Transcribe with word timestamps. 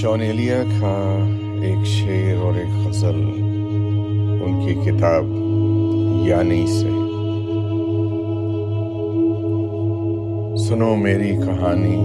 جونیلیا 0.00 0.62
کا 0.80 1.24
ایک 1.62 1.86
شعر 1.86 2.36
اور 2.42 2.54
ایک 2.54 2.88
غزل، 2.88 3.22
ان 4.44 4.66
کی 4.66 4.74
کتاب 4.74 5.24
یعنی 6.26 6.66
سے۔ 6.66 6.90
سنو 10.68 10.96
میری 10.96 11.36
کہانی۔ 11.36 11.96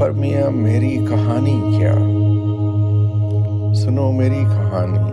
پر 0.00 0.10
میاں، 0.10 0.50
میری 0.50 0.96
کہانی 0.96 1.60
کیا؟ 1.78 1.94
سنو 3.74 4.12
میری 4.12 4.44
کہانی۔ 4.44 5.12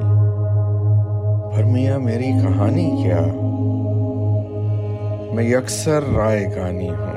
پر 1.55 1.63
میاں، 1.63 1.99
میری 1.99 2.31
کہانی 2.43 2.89
کیا؟ 3.03 3.21
میں 5.33 5.43
یکسر 5.43 6.03
رائے 6.15 6.45
گانی 6.55 6.89
ہوں۔ 6.89 7.12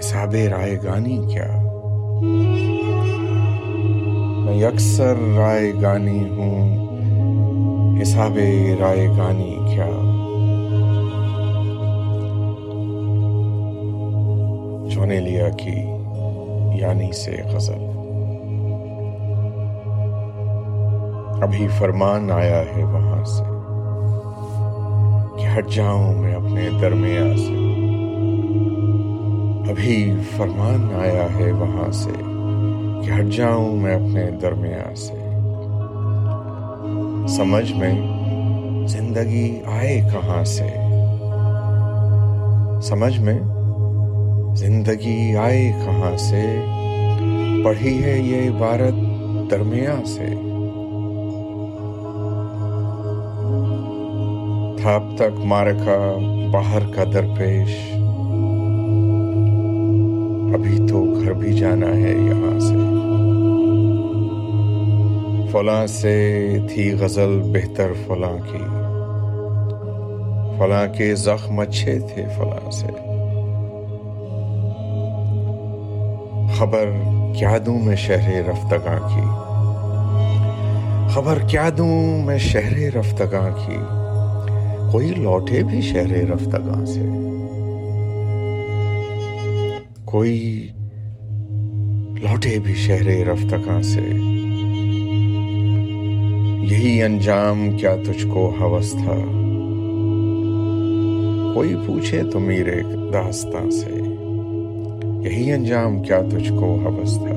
حساب 0.00 0.34
رائے 0.50 0.78
گانی 0.84 1.18
کیا؟ 1.32 1.48
میں 4.44 4.54
یکسر 4.54 5.14
رائے 5.36 5.72
گانی 5.82 6.30
ہوں، 6.30 6.88
حساب 8.02 8.38
رائے 8.80 9.08
گانی 9.08 9.58
کیا؟ 9.70 9.86
چونے 14.94 15.20
لیا 15.20 15.48
کی 15.48 15.78
یعنی 16.80 17.12
سے 17.12 17.42
غزل۔ 17.54 17.84
ابھی 21.42 21.68
فرمان 21.68 22.30
آیا 22.30 22.62
ہے 22.76 22.84
وہاں 22.84 23.24
سے 23.24 23.44
کہ 25.38 25.58
ہٹ 25.58 25.70
جاؤں 25.70 26.14
میں 26.14 26.34
اپنے 26.34 26.68
درمیان 26.80 27.36
سے۔ 27.36 27.59
ابھی 29.70 30.12
فرمان 30.36 30.94
آیا 31.00 31.26
ہے 31.38 31.52
وہاں 31.52 31.90
سے 31.92 32.10
کہ 33.04 33.20
ہٹ 33.20 33.24
جاؤں 33.24 33.76
میں 33.76 33.94
اپنے 33.94 34.30
درمیان 34.30 34.94
سے۔ 34.94 35.12
سمجھ 37.28 37.72
میں 37.72 38.00
زندگی 38.86 39.60
آئے 39.66 40.08
کہاں 40.12 40.44
سے؟ 40.44 40.68
سمجھ 42.82 43.20
میں 43.20 43.38
زندگی 44.54 45.36
آئے 45.36 45.72
کہاں 45.84 46.16
سے؟ 46.16 46.60
پڑھی 47.64 48.04
ہے 48.04 48.18
یہ 48.18 48.50
عبارت 48.50 48.94
درمیان 49.50 50.04
سے۔ 50.04 50.26
تھا 54.82 54.98
تک 55.16 55.44
مارکا 55.44 56.18
باہر 56.52 56.92
کا 56.96 57.04
درپیش۔ 57.04 57.99
ابھی 60.54 60.86
تو 60.88 61.04
گھر 61.20 61.32
بھی 61.32 61.52
جانا 61.52 61.86
ہے 61.86 62.12
یہاں 62.12 62.60
سے۔ 62.60 63.00
فلاں 65.52 65.86
سے 65.86 66.56
تھی 66.68 66.92
غزل 66.92 67.42
بہتر 67.52 67.92
فلاں 68.06 68.36
کی۔ 68.52 68.64
فلاں 70.58 70.94
کے 70.94 71.14
زخم 71.14 71.58
اچھے 71.58 71.98
تھے 71.98 72.24
فلاں 72.36 72.70
سے۔ 72.70 72.86
خبر 76.58 76.90
کیا 77.38 77.58
دوں 77.66 77.78
میں 77.78 77.96
شہر 77.96 78.48
رفتگاں 78.48 79.08
کی۔ 79.08 79.50
خبر 81.08 81.38
کیا 81.48 81.70
دوں 81.78 82.24
میں 82.26 82.38
شہر 82.38 82.96
رفتگاں 82.96 83.66
کی۔ 83.66 83.76
کوئی 84.92 85.12
لوٹے 85.16 85.62
بھی 85.62 85.80
شہر 85.80 86.30
رفتگاں 86.30 86.84
سے۔ 86.84 87.29
کوئی 90.10 90.68
لوٹے 92.22 92.58
بھی 92.58 92.74
شہر 92.74 93.26
رفتگاں 93.26 93.82
سے۔ 93.82 94.00
یہی 96.74 97.02
انجام 97.02 97.76
کیا 97.76 97.96
تجھ 97.96 98.26
کو 98.26 98.54
ہوس 98.60 98.92
تھا؟ 98.92 99.16
کوئی 101.54 101.74
پوچھے 101.86 102.22
تو 102.32 102.40
میرے 102.40 102.82
داستان 103.12 103.70
سے۔ 103.70 103.90
یہی 105.28 105.52
انجام 105.52 106.02
کیا 106.02 106.20
تجھ 106.30 106.52
کو 106.52 106.78
ہوس 106.84 107.14
تھا؟ 107.14 107.36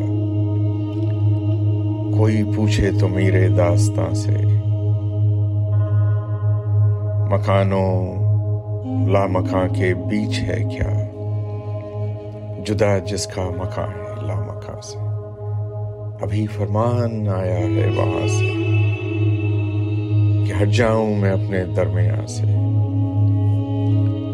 کوئی 2.17 2.43
پوچھے 2.55 2.91
تو 2.99 3.07
میرے 3.07 3.47
داستان 3.47 4.15
سے۔ 4.15 4.37
مکانوں 7.29 8.13
لا 9.07 9.27
مکان 9.27 9.73
کے 9.73 9.93
بیچ 9.93 10.39
ہے 10.39 10.63
کیا؟ 10.71 11.02
جدا 12.65 12.97
جس 12.97 13.27
کا 13.27 13.49
مکان 13.49 13.89
ہے، 13.89 14.27
لا 14.27 14.35
مکان 14.35 14.81
سے۔ 14.81 14.97
ابھی 16.21 16.47
فرمان 16.47 17.27
آیا 17.27 17.59
ہے 17.59 17.89
وہاں 17.95 18.27
سے 18.27 18.53
کہ 20.45 20.63
ہٹ 20.63 20.69
جاؤں 20.69 21.15
میں 21.15 21.31
اپنے 21.31 21.63
درمیان 21.75 22.27
سے۔ 22.27 22.43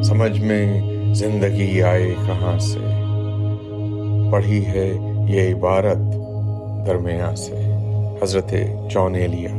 سمجھ 0.03 0.39
میں 0.39 0.81
زندگی 1.13 1.81
آئے 1.81 2.15
کہاں 2.27 2.59
سے؟ 2.59 2.79
پڑھی 4.31 4.65
ہے 4.65 4.93
یہ 5.29 5.55
عبارت 5.55 5.97
درمیان 6.87 7.35
سے۔ 7.35 7.73
حضرت 8.23 8.53
چونیلیا 8.91 9.49